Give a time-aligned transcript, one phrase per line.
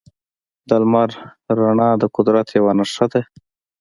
[0.67, 1.09] د لمر
[1.57, 3.21] رڼا د قدرت یوه نښه ده.